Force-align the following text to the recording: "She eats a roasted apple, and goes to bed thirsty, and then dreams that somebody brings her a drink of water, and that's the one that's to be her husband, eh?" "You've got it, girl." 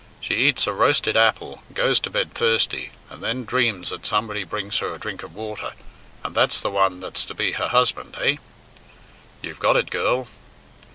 "She 0.19 0.33
eats 0.33 0.65
a 0.65 0.73
roasted 0.73 1.15
apple, 1.15 1.61
and 1.67 1.77
goes 1.77 1.99
to 1.99 2.09
bed 2.09 2.33
thirsty, 2.33 2.89
and 3.11 3.21
then 3.21 3.45
dreams 3.45 3.91
that 3.91 4.03
somebody 4.03 4.43
brings 4.43 4.79
her 4.79 4.95
a 4.95 4.97
drink 4.97 5.21
of 5.21 5.35
water, 5.35 5.73
and 6.23 6.33
that's 6.33 6.59
the 6.59 6.71
one 6.71 6.99
that's 7.01 7.23
to 7.25 7.35
be 7.35 7.51
her 7.51 7.67
husband, 7.67 8.17
eh?" 8.19 8.37
"You've 9.43 9.59
got 9.59 9.77
it, 9.77 9.91
girl." 9.91 10.27